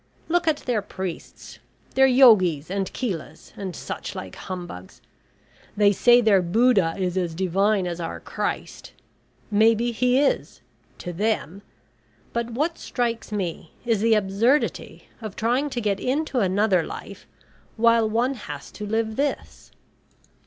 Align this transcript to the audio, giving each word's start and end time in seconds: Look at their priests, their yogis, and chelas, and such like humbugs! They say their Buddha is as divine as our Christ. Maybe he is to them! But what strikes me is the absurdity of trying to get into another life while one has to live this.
Look 0.29 0.47
at 0.47 0.57
their 0.61 0.81
priests, 0.81 1.59
their 1.93 2.07
yogis, 2.07 2.71
and 2.71 2.91
chelas, 2.91 3.53
and 3.55 3.75
such 3.75 4.15
like 4.15 4.33
humbugs! 4.35 4.99
They 5.77 5.91
say 5.91 6.21
their 6.21 6.41
Buddha 6.41 6.95
is 6.97 7.17
as 7.17 7.35
divine 7.35 7.85
as 7.85 7.99
our 8.01 8.19
Christ. 8.19 8.93
Maybe 9.51 9.91
he 9.91 10.17
is 10.19 10.61
to 10.97 11.13
them! 11.13 11.61
But 12.33 12.49
what 12.49 12.79
strikes 12.79 13.31
me 13.31 13.73
is 13.85 14.01
the 14.01 14.15
absurdity 14.15 15.07
of 15.21 15.35
trying 15.35 15.69
to 15.69 15.79
get 15.79 15.99
into 15.99 16.39
another 16.39 16.81
life 16.81 17.27
while 17.77 18.09
one 18.09 18.33
has 18.33 18.71
to 18.71 18.87
live 18.87 19.17
this. 19.17 19.69